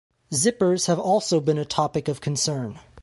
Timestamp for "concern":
2.21-2.79